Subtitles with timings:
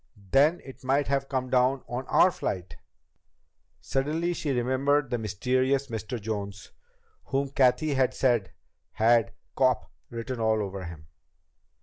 [0.31, 2.75] "Then it might have come down on our flight!"
[3.81, 6.19] Suddenly she remembered the mysterious Mr.
[6.19, 6.71] Jones,
[7.25, 8.51] whom Cathy had said
[8.93, 11.05] had "cop" written all over him.